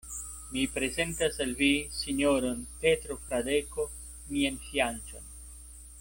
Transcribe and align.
Mi 0.53 0.61
prezentas 0.77 1.35
al 1.45 1.51
vi 1.59 1.67
sinjoron 1.97 2.63
Petro 2.85 3.17
Fradeko, 3.27 3.85
mian 4.37 4.57
fianĉon. 4.69 5.29